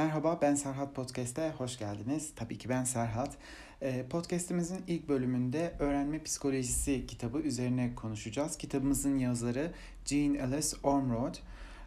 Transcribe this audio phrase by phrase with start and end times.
[0.00, 2.32] Merhaba ben Serhat Podcast'e hoş geldiniz.
[2.36, 3.36] Tabii ki ben Serhat.
[3.82, 8.56] Ee, podcast'imizin ilk bölümünde Öğrenme Psikolojisi kitabı üzerine konuşacağız.
[8.56, 9.72] Kitabımızın yazarı
[10.04, 11.34] Jean Ellis Ormrod.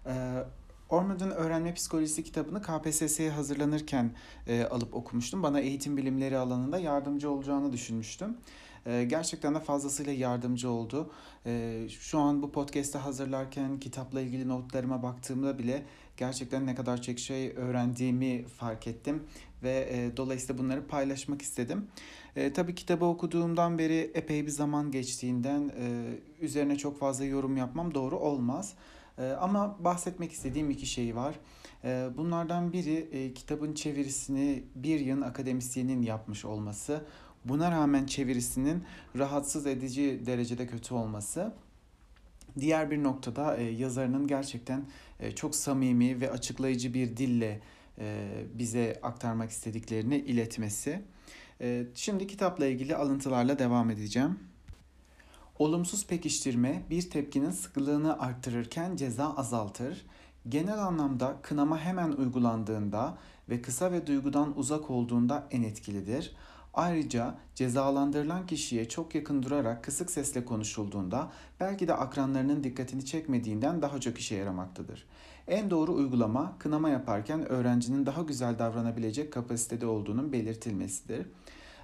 [0.05, 0.43] Ee,
[0.89, 4.11] Ormrod'un Öğrenme Psikolojisi kitabını KPSS'ye hazırlanırken
[4.47, 5.43] e, alıp okumuştum.
[5.43, 8.37] Bana eğitim bilimleri alanında yardımcı olacağını düşünmüştüm.
[8.85, 11.11] Ee, gerçekten de fazlasıyla yardımcı oldu.
[11.45, 15.83] Ee, şu an bu podcast'ı hazırlarken kitapla ilgili notlarıma baktığımda bile
[16.17, 19.23] gerçekten ne kadar çok şey öğrendiğimi fark ettim
[19.63, 21.87] ve e, dolayısıyla bunları paylaşmak istedim.
[22.35, 26.05] E, tabii kitabı okuduğumdan beri epey bir zaman geçtiğinden e,
[26.41, 28.73] üzerine çok fazla yorum yapmam doğru olmaz.
[29.39, 31.35] Ama bahsetmek istediğim iki şey var.
[32.17, 37.05] Bunlardan biri e, kitabın çevirisini bir yıl akademisyenin yapmış olması.
[37.45, 38.83] Buna rağmen çevirisinin
[39.17, 41.53] rahatsız edici derecede kötü olması.
[42.59, 44.85] Diğer bir noktada e, yazarının gerçekten
[45.19, 47.61] e, çok samimi ve açıklayıcı bir dille
[47.99, 51.01] e, bize aktarmak istediklerini iletmesi.
[51.61, 54.39] E, şimdi kitapla ilgili alıntılarla devam edeceğim.
[55.59, 60.05] Olumsuz pekiştirme bir tepkinin sıkılığını arttırırken ceza azaltır.
[60.49, 63.17] Genel anlamda kınama hemen uygulandığında
[63.49, 66.35] ve kısa ve duygudan uzak olduğunda en etkilidir.
[66.73, 73.99] Ayrıca cezalandırılan kişiye çok yakın durarak kısık sesle konuşulduğunda belki de akranlarının dikkatini çekmediğinden daha
[73.99, 75.05] çok işe yaramaktadır.
[75.47, 81.27] En doğru uygulama kınama yaparken öğrencinin daha güzel davranabilecek kapasitede olduğunun belirtilmesidir.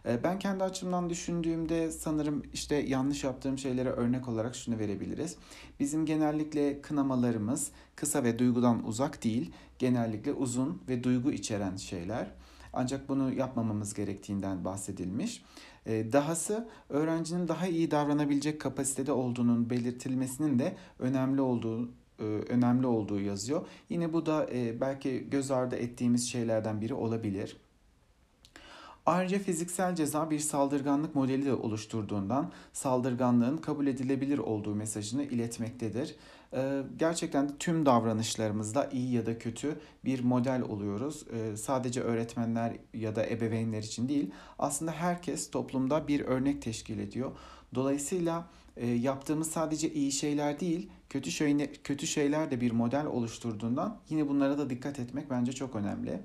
[0.06, 5.36] Ee, ben kendi açımdan düşündüğümde sanırım işte yanlış yaptığım şeylere örnek olarak şunu verebiliriz.
[5.80, 12.32] Bizim genellikle kınamalarımız kısa ve duygudan uzak değil, genellikle uzun ve duygu içeren şeyler.
[12.74, 15.44] Ancak bunu yapmamamız gerektiğinden bahsedilmiş.
[15.86, 23.20] Ee, dahası öğrencinin daha iyi davranabilecek kapasitede olduğunun belirtilmesinin de önemli olduğu e, önemli olduğu
[23.20, 23.66] yazıyor.
[23.90, 27.58] Yine bu da e, belki göz ardı ettiğimiz şeylerden biri olabilir.
[29.06, 36.16] Ayrıca fiziksel ceza bir saldırganlık modeli de oluşturduğundan saldırganlığın kabul edilebilir olduğu mesajını iletmektedir.
[36.54, 41.26] Ee, gerçekten de tüm davranışlarımızda iyi ya da kötü bir model oluyoruz.
[41.34, 47.32] Ee, sadece öğretmenler ya da ebeveynler için değil, aslında herkes toplumda bir örnek teşkil ediyor.
[47.76, 54.00] Dolayısıyla e, yaptığımız sadece iyi şeyler değil, kötü şeyler, kötü şeyler de bir model oluşturduğundan
[54.10, 56.22] yine bunlara da dikkat etmek bence çok önemli.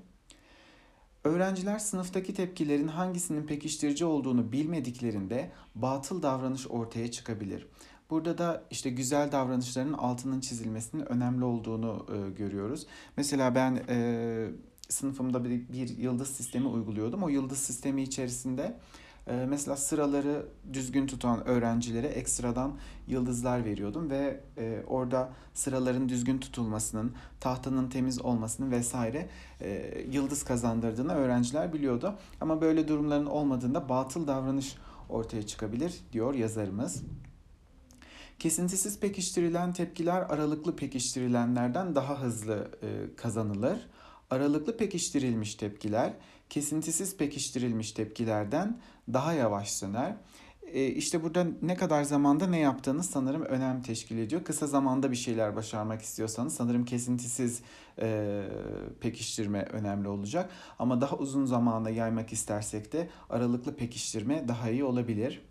[1.25, 7.67] Öğrenciler sınıftaki tepkilerin hangisinin pekiştirici olduğunu bilmediklerinde batıl davranış ortaya çıkabilir.
[8.11, 12.87] Burada da işte güzel davranışların altının çizilmesinin önemli olduğunu e, görüyoruz.
[13.17, 14.49] Mesela ben e,
[14.89, 17.23] sınıfımda bir, bir yıldız sistemi uyguluyordum.
[17.23, 18.77] O yıldız sistemi içerisinde
[19.27, 22.73] e, mesela sıraları düzgün tutan öğrencilere ekstradan
[23.07, 29.29] yıldızlar veriyordum ve e, orada sıraların düzgün tutulmasının, tahtanın temiz olmasının vesaire
[29.61, 32.15] e, yıldız kazandırdığını öğrenciler biliyordu.
[32.41, 34.77] Ama böyle durumların olmadığında batıl davranış
[35.09, 37.03] ortaya çıkabilir diyor yazarımız.
[38.39, 43.87] Kesintisiz pekiştirilen tepkiler aralıklı pekiştirilenlerden daha hızlı e, kazanılır.
[44.31, 46.13] Aralıklı pekiştirilmiş tepkiler
[46.51, 48.81] kesintisiz pekiştirilmiş tepkilerden
[49.13, 50.17] daha yavaş söner.
[50.63, 54.45] E, işte burada ne kadar zamanda ne yaptığınız sanırım önem teşkil ediyor.
[54.45, 57.63] Kısa zamanda bir şeyler başarmak istiyorsanız sanırım kesintisiz
[57.99, 58.43] e,
[59.01, 60.51] pekiştirme önemli olacak.
[60.79, 65.43] Ama daha uzun zamanda yaymak istersek de aralıklı pekiştirme daha iyi olabilir.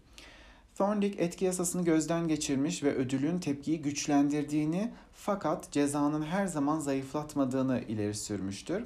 [0.77, 8.13] Thorndike etki yasasını gözden geçirmiş ve ödülün tepkiyi güçlendirdiğini fakat cezanın her zaman zayıflatmadığını ileri
[8.13, 8.83] sürmüştür.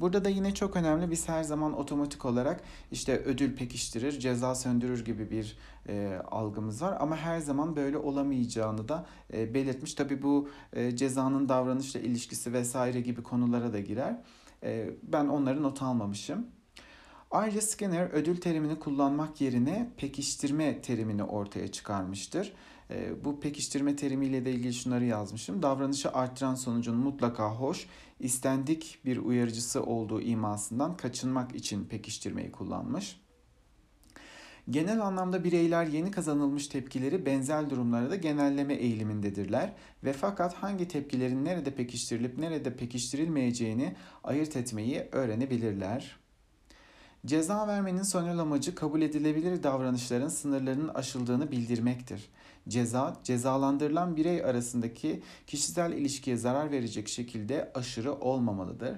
[0.00, 2.62] Burada da yine çok önemli biz her zaman otomatik olarak
[2.92, 5.56] işte ödül pekiştirir, ceza söndürür gibi bir
[5.88, 6.96] e, algımız var.
[7.00, 9.94] Ama her zaman böyle olamayacağını da e, belirtmiş.
[9.94, 14.20] Tabi bu e, cezanın davranışla ilişkisi vesaire gibi konulara da girer.
[14.62, 16.46] E, ben onları not almamışım.
[17.30, 22.52] Ayrıca Skinner ödül terimini kullanmak yerine pekiştirme terimini ortaya çıkarmıştır.
[22.90, 25.62] E, bu pekiştirme terimiyle de ilgili şunları yazmışım.
[25.62, 27.86] Davranışı arttıran sonucun mutlaka hoş,
[28.20, 33.20] istendik bir uyarıcısı olduğu imasından kaçınmak için pekiştirmeyi kullanmış.
[34.70, 39.72] Genel anlamda bireyler yeni kazanılmış tepkileri benzer durumlarda da genelleme eğilimindedirler
[40.04, 46.27] ve fakat hangi tepkilerin nerede pekiştirilip nerede pekiştirilmeyeceğini ayırt etmeyi öğrenebilirler.
[47.26, 52.30] Ceza vermenin sonel amacı kabul edilebilir davranışların sınırlarının aşıldığını bildirmektir.
[52.68, 58.96] Ceza, cezalandırılan birey arasındaki kişisel ilişkiye zarar verecek şekilde aşırı olmamalıdır.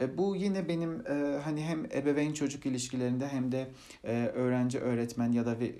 [0.00, 3.70] E, bu yine benim e, hani hem ebeveyn çocuk ilişkilerinde hem de
[4.04, 5.70] e, öğrenci öğretmen ya da e,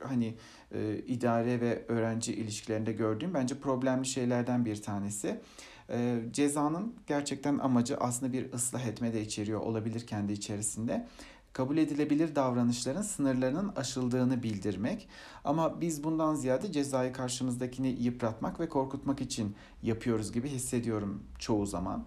[0.00, 0.34] hani
[0.72, 5.40] e, idare ve öğrenci ilişkilerinde gördüğüm bence problemli şeylerden bir tanesi.
[5.90, 11.06] E, cezanın gerçekten amacı aslında bir ıslah etme de içeriyor olabilir kendi içerisinde
[11.52, 15.08] kabul edilebilir davranışların sınırlarının aşıldığını bildirmek.
[15.44, 22.04] Ama biz bundan ziyade cezayı karşımızdakini yıpratmak ve korkutmak için yapıyoruz gibi hissediyorum çoğu zaman.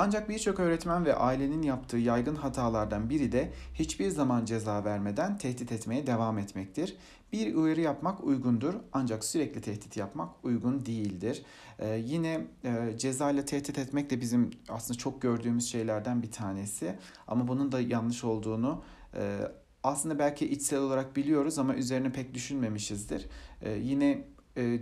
[0.00, 5.72] Ancak birçok öğretmen ve ailenin yaptığı yaygın hatalardan biri de hiçbir zaman ceza vermeden tehdit
[5.72, 6.96] etmeye devam etmektir.
[7.32, 11.42] Bir uyarı yapmak uygundur ancak sürekli tehdit yapmak uygun değildir.
[11.78, 16.94] Ee, yine e, ceza ile tehdit etmek de bizim aslında çok gördüğümüz şeylerden bir tanesi.
[17.28, 18.82] Ama bunun da yanlış olduğunu
[19.14, 19.38] e,
[19.82, 23.26] aslında belki içsel olarak biliyoruz ama üzerine pek düşünmemişizdir.
[23.62, 24.24] E, yine
[24.56, 24.80] e,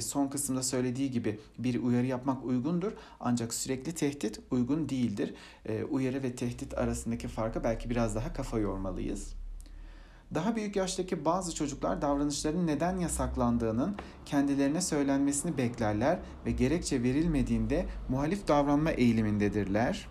[0.00, 5.34] son kısımda söylediği gibi bir uyarı yapmak uygundur ancak sürekli tehdit uygun değildir.
[5.66, 9.34] E, uyarı ve tehdit arasındaki farkı belki biraz daha kafa yormalıyız.
[10.34, 13.96] Daha büyük yaştaki bazı çocuklar davranışların neden yasaklandığının
[14.26, 20.08] kendilerine söylenmesini beklerler ve gerekçe verilmediğinde muhalif davranma eğilimindedirler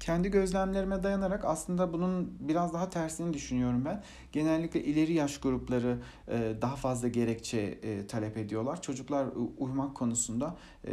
[0.00, 4.02] kendi gözlemlerime dayanarak aslında bunun biraz daha tersini düşünüyorum ben.
[4.32, 5.98] Genellikle ileri yaş grupları
[6.28, 8.82] e, daha fazla gerekçe e, talep ediyorlar.
[8.82, 9.26] Çocuklar
[9.58, 10.56] uyumak konusunda
[10.86, 10.90] e,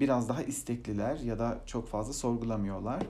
[0.00, 3.02] biraz daha istekliler ya da çok fazla sorgulamıyorlar.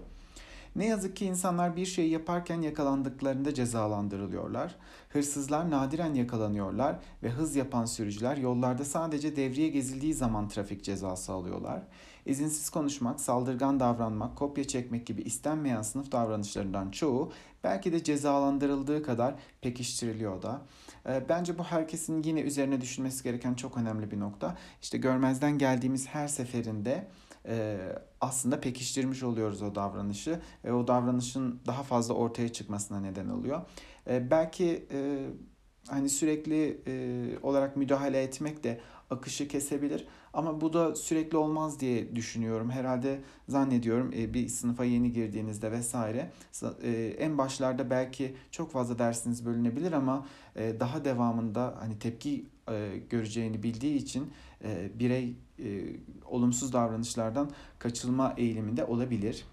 [0.77, 4.77] Ne yazık ki insanlar bir şeyi yaparken yakalandıklarında cezalandırılıyorlar.
[5.09, 11.83] Hırsızlar nadiren yakalanıyorlar ve hız yapan sürücüler yollarda sadece devriye gezildiği zaman trafik cezası alıyorlar.
[12.27, 17.33] İzinsiz konuşmak, saldırgan davranmak, kopya çekmek gibi istenmeyen sınıf davranışlarından çoğu
[17.65, 20.63] belki de cezalandırıldığı kadar pekiştiriliyor da.
[21.09, 24.57] Ee, bence bu herkesin yine üzerine düşünmesi gereken çok önemli bir nokta.
[24.83, 27.07] İşte görmezden geldiğimiz her seferinde
[27.47, 27.79] e,
[28.21, 33.63] aslında pekiştirmiş oluyoruz o davranışı ve o davranışın daha fazla ortaya çıkmasına neden oluyor.
[34.11, 35.27] E, belki e,
[35.89, 36.81] hani sürekli
[37.43, 38.81] olarak müdahale etmek de
[39.11, 40.07] akışı kesebilir.
[40.33, 42.71] Ama bu da sürekli olmaz diye düşünüyorum.
[42.71, 46.31] Herhalde zannediyorum bir sınıfa yeni girdiğinizde vesaire
[47.19, 50.27] en başlarda belki çok fazla dersiniz bölünebilir ama
[50.57, 52.47] daha devamında hani tepki
[53.11, 54.33] göreceğini bildiği için
[54.95, 55.37] birey
[56.25, 59.45] olumsuz davranışlardan kaçılma eğiliminde olabilir.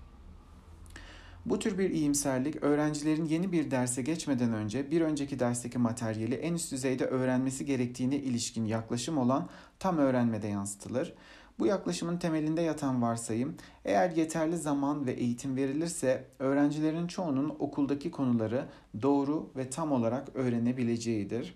[1.46, 6.54] Bu tür bir iyimserlik öğrencilerin yeni bir derse geçmeden önce bir önceki dersteki materyali en
[6.54, 9.50] üst düzeyde öğrenmesi gerektiğine ilişkin yaklaşım olan
[9.80, 11.14] tam öğrenmede yansıtılır.
[11.60, 13.56] Bu yaklaşımın temelinde yatan varsayım,
[13.86, 18.66] eğer yeterli zaman ve eğitim verilirse öğrencilerin çoğunun okuldaki konuları
[19.02, 21.56] doğru ve tam olarak öğrenebileceğidir.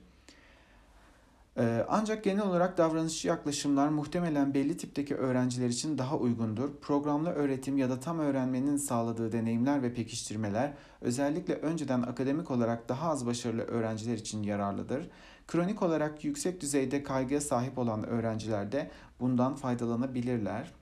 [1.60, 6.70] Ee, ancak genel olarak davranışçı yaklaşımlar muhtemelen belli tipteki öğrenciler için daha uygundur.
[6.82, 13.10] Programlı öğretim ya da tam öğrenmenin sağladığı deneyimler ve pekiştirmeler özellikle önceden akademik olarak daha
[13.10, 15.10] az başarılı öğrenciler için yararlıdır.
[15.48, 20.74] Kronik olarak yüksek düzeyde kaygıya sahip olan öğrenciler de bundan faydalanabilirler.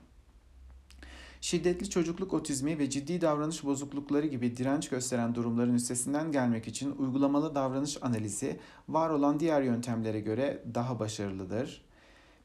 [1.40, 7.54] Şiddetli çocukluk otizmi ve ciddi davranış bozuklukları gibi direnç gösteren durumların üstesinden gelmek için uygulamalı
[7.54, 11.86] davranış analizi var olan diğer yöntemlere göre daha başarılıdır.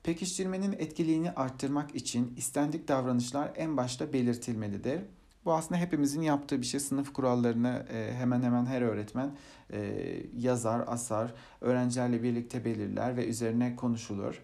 [0.04, 5.02] Pekiştirmenin etkiliğini arttırmak için istendik davranışlar en başta belirtilmelidir.
[5.46, 6.80] Bu aslında hepimizin yaptığı bir şey.
[6.80, 9.32] Sınıf kurallarını e, hemen hemen her öğretmen
[9.74, 10.04] e,
[10.38, 14.42] yazar, asar, öğrencilerle birlikte belirler ve üzerine konuşulur.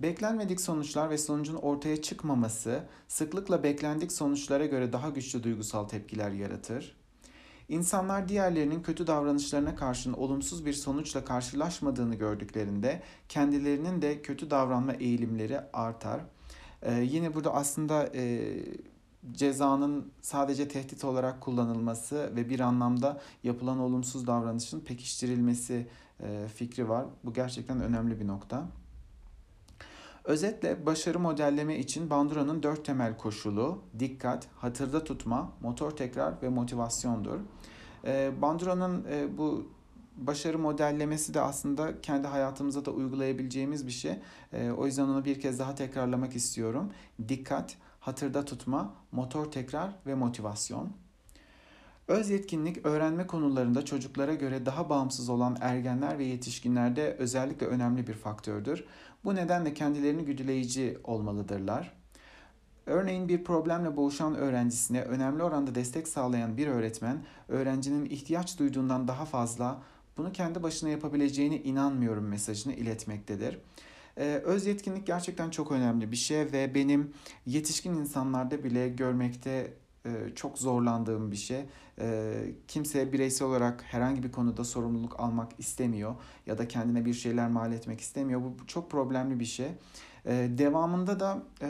[0.00, 6.96] Beklenmedik sonuçlar ve sonucun ortaya çıkmaması sıklıkla beklendik sonuçlara göre daha güçlü duygusal tepkiler yaratır.
[7.68, 15.60] İnsanlar diğerlerinin kötü davranışlarına karşın olumsuz bir sonuçla karşılaşmadığını gördüklerinde kendilerinin de kötü davranma eğilimleri
[15.72, 16.20] artar.
[16.82, 18.56] Ee, yine burada aslında e,
[19.32, 25.86] cezanın sadece tehdit olarak kullanılması ve bir anlamda yapılan olumsuz davranışın pekiştirilmesi
[26.20, 27.06] e, fikri var.
[27.24, 28.68] Bu gerçekten önemli bir nokta.
[30.26, 37.40] Özetle başarı modelleme için Bandura'nın dört temel koşulu dikkat, hatırda tutma, motor tekrar ve motivasyondur.
[38.04, 39.68] Ee, Bandura'nın e, bu
[40.16, 44.18] başarı modellemesi de aslında kendi hayatımıza da uygulayabileceğimiz bir şey.
[44.52, 46.92] Ee, o yüzden onu bir kez daha tekrarlamak istiyorum.
[47.28, 50.88] Dikkat, hatırda tutma, motor tekrar ve motivasyon.
[52.08, 58.14] Öz yetkinlik öğrenme konularında çocuklara göre daha bağımsız olan ergenler ve yetişkinlerde özellikle önemli bir
[58.14, 58.84] faktördür.
[59.24, 61.92] Bu nedenle kendilerini güdüleyici olmalıdırlar.
[62.86, 69.24] Örneğin bir problemle boğuşan öğrencisine önemli oranda destek sağlayan bir öğretmen, öğrencinin ihtiyaç duyduğundan daha
[69.24, 69.82] fazla
[70.16, 73.58] bunu kendi başına yapabileceğine inanmıyorum mesajını iletmektedir.
[74.18, 77.12] Ee, öz yetkinlik gerçekten çok önemli bir şey ve benim
[77.46, 79.72] yetişkin insanlarda bile görmekte
[80.34, 81.64] çok zorlandığım bir şey.
[82.00, 82.34] E,
[82.68, 86.14] kimse bireysel olarak herhangi bir konuda sorumluluk almak istemiyor
[86.46, 88.40] ya da kendine bir şeyler mal etmek istemiyor.
[88.40, 89.68] Bu çok problemli bir şey.
[90.26, 91.68] E, devamında da e,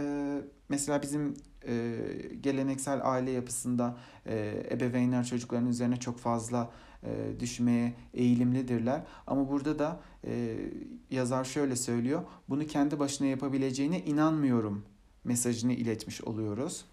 [0.68, 1.34] mesela bizim
[1.68, 1.96] e,
[2.40, 6.70] geleneksel aile yapısında e, ebeveynler çocukların üzerine çok fazla
[7.02, 9.02] e, düşmeye eğilimlidirler.
[9.26, 10.56] Ama burada da e,
[11.10, 12.22] yazar şöyle söylüyor.
[12.48, 14.84] Bunu kendi başına yapabileceğine inanmıyorum
[15.24, 16.84] mesajını iletmiş oluyoruz.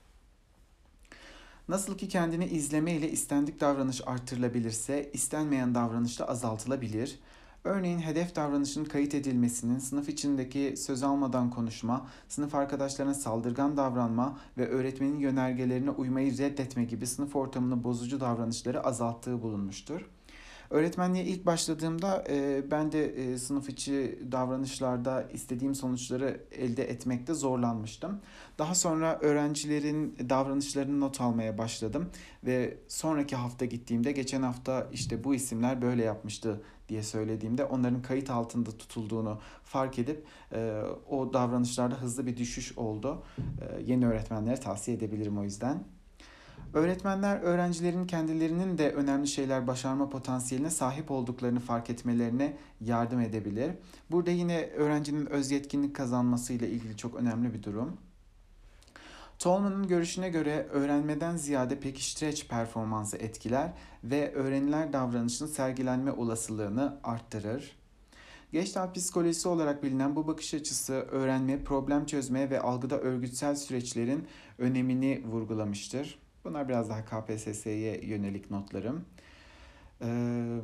[1.68, 7.20] Nasıl ki kendini izleme ile istendik davranış artırılabilirse, istenmeyen davranış da azaltılabilir.
[7.64, 14.68] Örneğin hedef davranışın kayıt edilmesinin sınıf içindeki söz almadan konuşma, sınıf arkadaşlarına saldırgan davranma ve
[14.68, 20.10] öğretmenin yönergelerine uymayı reddetme gibi sınıf ortamını bozucu davranışları azalttığı bulunmuştur.
[20.74, 28.20] Öğretmenliğe ilk başladığımda e, ben de e, sınıf içi davranışlarda istediğim sonuçları elde etmekte zorlanmıştım.
[28.58, 32.10] Daha sonra öğrencilerin davranışlarını not almaya başladım
[32.46, 38.30] ve sonraki hafta gittiğimde geçen hafta işte bu isimler böyle yapmıştı diye söylediğimde onların kayıt
[38.30, 43.24] altında tutulduğunu fark edip e, o davranışlarda hızlı bir düşüş oldu.
[43.38, 45.84] E, yeni öğretmenlere tavsiye edebilirim o yüzden.
[46.74, 53.72] Öğretmenler öğrencilerin kendilerinin de önemli şeyler başarma potansiyeline sahip olduklarını fark etmelerine yardım edebilir.
[54.12, 57.98] Burada yine öğrencinin öz yetkinlik kazanmasıyla ilgili çok önemli bir durum.
[59.40, 67.76] Tolman'ın görüşüne göre öğrenmeden ziyade pekiştireç performansı etkiler ve öğreniler davranışının sergilenme olasılığını arttırır.
[68.52, 74.28] Geçtal psikolojisi olarak bilinen bu bakış açısı öğrenme, problem çözme ve algıda örgütsel süreçlerin
[74.58, 76.23] önemini vurgulamıştır.
[76.44, 79.06] Bunlar biraz daha KPSS'ye yönelik notlarım.
[80.02, 80.60] Ee,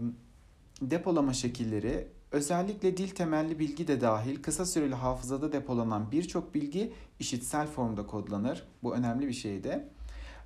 [0.82, 7.68] depolama şekilleri özellikle dil temelli bilgi de dahil kısa süreli hafızada depolanan birçok bilgi işitsel
[7.68, 8.64] formda kodlanır.
[8.84, 9.84] Bu önemli bir şeydi.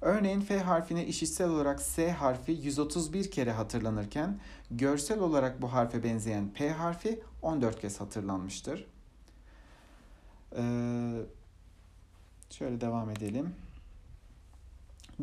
[0.02, 4.40] Örneğin F harfine işitsel olarak S harfi 131 kere hatırlanırken
[4.72, 8.88] görsel olarak bu harfe benzeyen P harfi 14 kez hatırlanmıştır.
[10.58, 11.14] Ee,
[12.50, 13.56] şöyle devam edelim.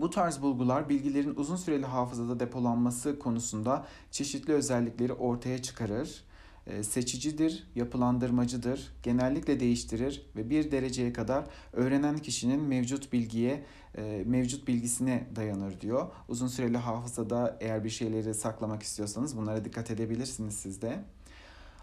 [0.00, 6.24] Bu tarz bulgular bilgilerin uzun süreli hafızada depolanması konusunda çeşitli özellikleri ortaya çıkarır.
[6.66, 13.64] Ee, seçicidir, yapılandırmacıdır, genellikle değiştirir ve bir dereceye kadar öğrenen kişinin mevcut bilgiye,
[13.94, 16.06] e, mevcut bilgisine dayanır diyor.
[16.28, 21.04] Uzun süreli hafızada eğer bir şeyleri saklamak istiyorsanız bunlara dikkat edebilirsiniz siz de.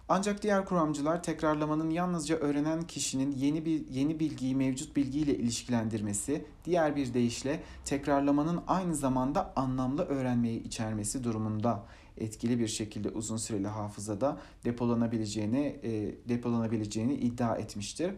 [0.09, 6.95] Ancak diğer kuramcılar tekrarlamanın yalnızca öğrenen kişinin yeni bir yeni bilgiyi mevcut bilgiyle ilişkilendirmesi, diğer
[6.95, 11.83] bir deyişle tekrarlamanın aynı zamanda anlamlı öğrenmeyi içermesi durumunda
[12.17, 18.11] etkili bir şekilde uzun süreli hafızada depolanabileceğini e, depolanabileceğini iddia etmiştir.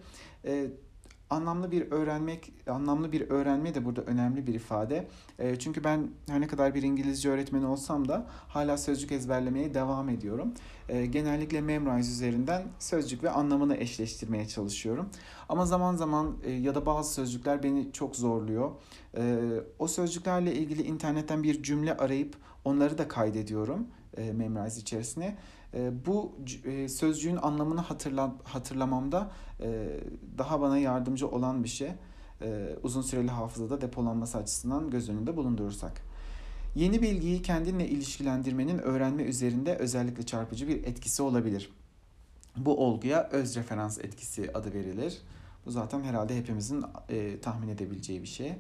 [0.46, 0.68] E,
[1.30, 5.08] anlamlı bir öğrenmek, anlamlı bir öğrenme de burada önemli bir ifade.
[5.40, 10.10] E, çünkü ben her ne kadar bir İngilizce öğretmeni olsam da hala sözcük ezberlemeye devam
[10.10, 10.54] ediyorum.
[10.90, 15.10] E, genellikle Memrise üzerinden sözcük ve anlamını eşleştirmeye çalışıyorum.
[15.50, 18.72] Ama zaman zaman e, ya da bazı sözcükler beni çok zorluyor.
[19.18, 19.38] E,
[19.80, 25.38] o sözcüklerle ilgili internetten bir cümle arayıp onları da kaydediyorum e, Memrise içerisine.
[25.74, 26.36] E, bu
[26.66, 30.00] e, sözcüğün anlamını hatırla, hatırlamamda e,
[30.38, 31.92] daha bana yardımcı olan bir şey.
[32.42, 36.02] E, uzun süreli hafızada depolanması açısından göz önünde bulundurursak.
[36.76, 41.70] Yeni bilgiyi kendinle ilişkilendirmenin öğrenme üzerinde özellikle çarpıcı bir etkisi olabilir.
[42.58, 45.22] Bu olguya öz referans etkisi adı verilir.
[45.66, 48.54] Bu zaten herhalde hepimizin e, tahmin edebileceği bir şey.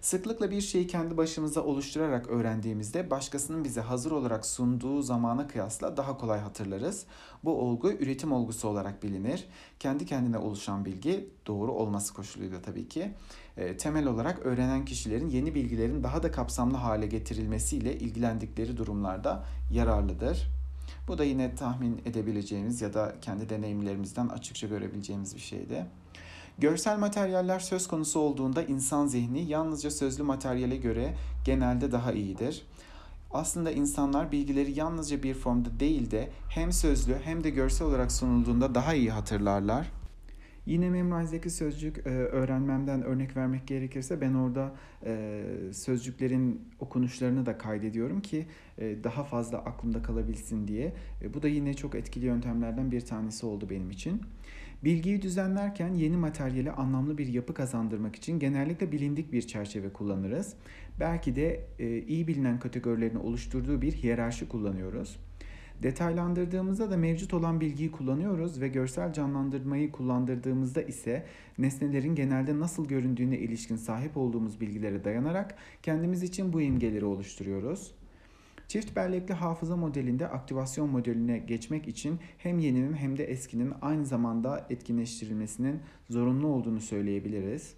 [0.00, 6.18] Sıklıkla bir şeyi kendi başımıza oluşturarak öğrendiğimizde başkasının bize hazır olarak sunduğu zamana kıyasla daha
[6.18, 7.06] kolay hatırlarız.
[7.44, 9.48] Bu olgu üretim olgusu olarak bilinir.
[9.80, 13.14] Kendi kendine oluşan bilgi doğru olması koşuluyla tabii ki.
[13.56, 20.48] E, temel olarak öğrenen kişilerin yeni bilgilerin daha da kapsamlı hale getirilmesiyle ilgilendikleri durumlarda yararlıdır.
[21.08, 25.86] Bu da yine tahmin edebileceğimiz ya da kendi deneyimlerimizden açıkça görebileceğimiz bir şeydi.
[26.58, 32.66] Görsel materyaller söz konusu olduğunda insan zihni yalnızca sözlü materyale göre genelde daha iyidir.
[33.30, 38.74] Aslında insanlar bilgileri yalnızca bir formda değil de hem sözlü hem de görsel olarak sunulduğunda
[38.74, 39.92] daha iyi hatırlarlar.
[40.66, 48.20] Yine Memrise'deki sözcük e, öğrenmemden örnek vermek gerekirse ben orada e, sözcüklerin okunuşlarını da kaydediyorum
[48.20, 48.46] ki
[48.78, 50.92] e, daha fazla aklımda kalabilsin diye.
[51.34, 54.22] Bu da yine çok etkili yöntemlerden bir tanesi oldu benim için.
[54.86, 60.54] Bilgiyi düzenlerken yeni materyale anlamlı bir yapı kazandırmak için genellikle bilindik bir çerçeve kullanırız.
[61.00, 65.16] Belki de e, iyi bilinen kategorilerini oluşturduğu bir hiyerarşi kullanıyoruz.
[65.82, 71.26] Detaylandırdığımızda da mevcut olan bilgiyi kullanıyoruz ve görsel canlandırmayı kullandırdığımızda ise
[71.58, 77.94] nesnelerin genelde nasıl göründüğüne ilişkin sahip olduğumuz bilgilere dayanarak kendimiz için bu imgeleri oluşturuyoruz.
[78.68, 84.66] Çift bellekli hafıza modelinde aktivasyon modeline geçmek için hem yeninin hem de eskinin aynı zamanda
[84.70, 85.80] etkinleştirilmesinin
[86.10, 87.74] zorunlu olduğunu söyleyebiliriz.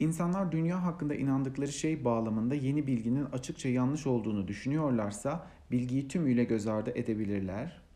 [0.00, 6.66] İnsanlar dünya hakkında inandıkları şey bağlamında yeni bilginin açıkça yanlış olduğunu düşünüyorlarsa bilgiyi tümüyle göz
[6.66, 7.87] ardı edebilirler.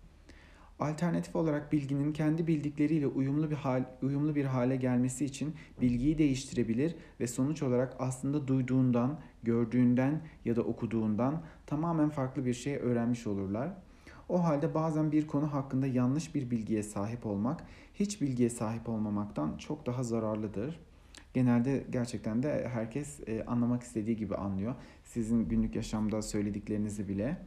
[0.79, 6.95] Alternatif olarak bilginin kendi bildikleriyle uyumlu bir hal, uyumlu bir hale gelmesi için bilgiyi değiştirebilir
[7.21, 13.75] ve sonuç olarak aslında duyduğundan, gördüğünden ya da okuduğundan tamamen farklı bir şey öğrenmiş olurlar.
[14.29, 17.64] O halde bazen bir konu hakkında yanlış bir bilgiye sahip olmak
[17.95, 20.81] hiç bilgiye sahip olmamaktan çok daha zararlıdır.
[21.35, 24.75] Genelde gerçekten de herkes e, anlamak istediği gibi anlıyor.
[25.05, 27.38] Sizin günlük yaşamda söylediklerinizi bile.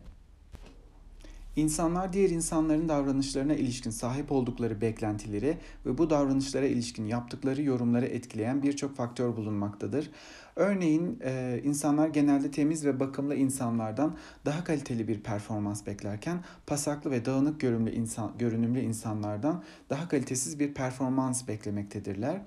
[1.56, 8.64] İnsanlar diğer insanların davranışlarına ilişkin sahip oldukları beklentileri ve bu davranışlara ilişkin yaptıkları yorumları etkileyen
[8.64, 10.12] birçok faktör bulunmaktadır.
[10.56, 17.26] Örneğin e, insanlar genelde temiz ve bakımlı insanlardan daha kaliteli bir performans beklerken pasaklı ve
[17.26, 22.42] dağınık görünümlü, insan, görünümlü insanlardan daha kalitesiz bir performans beklemektedirler.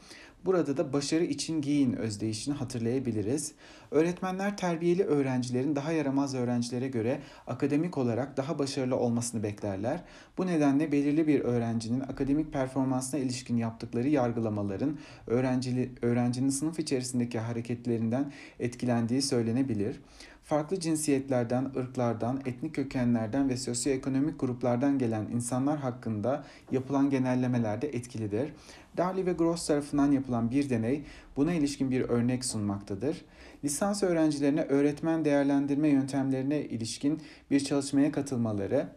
[0.44, 3.52] Burada da başarı için giyin özdeyişini hatırlayabiliriz.
[3.90, 10.04] Öğretmenler terbiyeli öğrencilerin daha yaramaz öğrencilere göre akademik olarak daha başarılı olmasını beklerler.
[10.38, 18.32] Bu nedenle belirli bir öğrencinin akademik performansına ilişkin yaptıkları yargılamaların öğrencili, öğrencinin sınıf içerisindeki hareketlerinden
[18.60, 20.00] etkilendiği söylenebilir
[20.48, 28.52] farklı cinsiyetlerden, ırklardan, etnik kökenlerden ve sosyoekonomik gruplardan gelen insanlar hakkında yapılan genellemeler de etkilidir.
[28.96, 31.04] Darley ve Gross tarafından yapılan bir deney
[31.36, 33.24] buna ilişkin bir örnek sunmaktadır.
[33.64, 38.88] Lisans öğrencilerine öğretmen değerlendirme yöntemlerine ilişkin bir çalışmaya katılmaları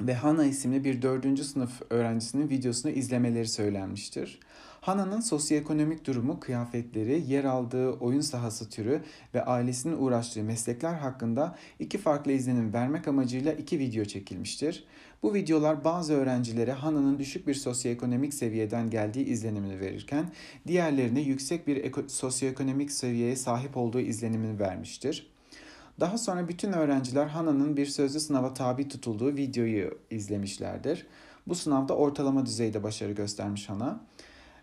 [0.00, 4.40] ve Hana isimli bir dördüncü sınıf öğrencisinin videosunu izlemeleri söylenmiştir.
[4.84, 9.02] Hana'nın sosyoekonomik durumu, kıyafetleri, yer aldığı oyun sahası türü
[9.34, 14.84] ve ailesinin uğraştığı meslekler hakkında iki farklı izlenim vermek amacıyla iki video çekilmiştir.
[15.22, 20.32] Bu videolar bazı öğrencilere Hana'nın düşük bir sosyoekonomik seviyeden geldiği izlenimini verirken
[20.66, 25.30] diğerlerine yüksek bir sosyoekonomik seviyeye sahip olduğu izlenimini vermiştir.
[26.00, 31.06] Daha sonra bütün öğrenciler Hana'nın bir sözlü sınava tabi tutulduğu videoyu izlemişlerdir.
[31.46, 34.00] Bu sınavda ortalama düzeyde başarı göstermiş Hana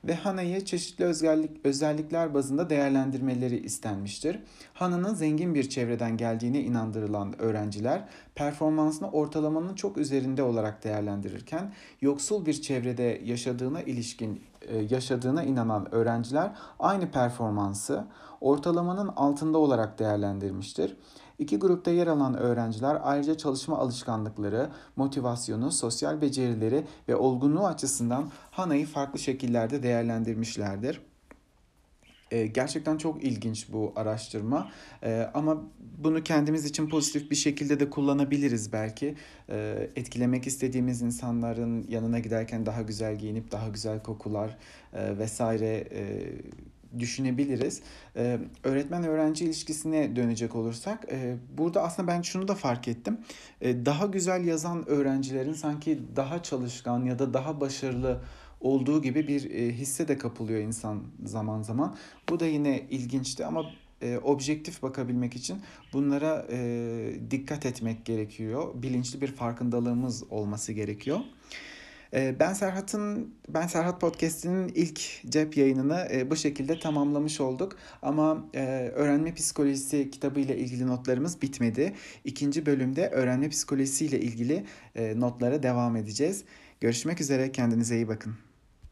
[0.03, 4.39] ve Hana'yı çeşitli özellik, özellikler bazında değerlendirmeleri istenmiştir.
[4.73, 12.61] Hana'nın zengin bir çevreden geldiğine inandırılan öğrenciler performansını ortalamanın çok üzerinde olarak değerlendirirken yoksul bir
[12.61, 18.05] çevrede yaşadığına ilişkin e, yaşadığına inanan öğrenciler aynı performansı
[18.41, 20.97] ortalamanın altında olarak değerlendirmiştir.
[21.41, 28.85] İki grupta yer alan öğrenciler ayrıca çalışma alışkanlıkları, motivasyonu, sosyal becerileri ve olgunluğu açısından Hana'yı
[28.85, 31.01] farklı şekillerde değerlendirmişlerdir.
[32.31, 34.71] Ee, gerçekten çok ilginç bu araştırma
[35.03, 35.63] ee, ama
[35.97, 39.15] bunu kendimiz için pozitif bir şekilde de kullanabiliriz belki.
[39.49, 44.57] Ee, etkilemek istediğimiz insanların yanına giderken daha güzel giyinip daha güzel kokular
[44.93, 46.23] e, vesaire e,
[46.99, 47.81] düşünebiliriz.
[48.15, 53.17] Ee, öğretmen öğrenci ilişkisine dönecek olursak e, burada aslında ben şunu da fark ettim.
[53.61, 58.21] E, daha güzel yazan öğrencilerin sanki daha çalışkan ya da daha başarılı
[58.61, 61.95] olduğu gibi bir e, hisse de kapılıyor insan zaman zaman.
[62.29, 63.65] Bu da yine ilginçti ama
[64.01, 65.61] e, objektif bakabilmek için
[65.93, 68.73] bunlara e, dikkat etmek gerekiyor.
[68.75, 71.19] Bilinçli bir farkındalığımız olması gerekiyor.
[72.13, 77.77] Ee, ben Serhat'ın Ben Serhat Podcast'inin ilk cep yayınını e, bu şekilde tamamlamış olduk.
[78.01, 81.93] Ama e, öğrenme psikolojisi kitabı ile ilgili notlarımız bitmedi.
[82.25, 86.43] İkinci bölümde öğrenme psikolojisi ile ilgili e, notlara devam edeceğiz.
[86.81, 88.50] Görüşmek üzere kendinize iyi bakın.